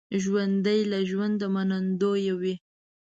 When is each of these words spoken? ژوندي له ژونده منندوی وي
ژوندي 0.23 0.79
له 0.91 0.99
ژونده 1.09 1.47
منندوی 1.53 2.25
وي 2.41 2.55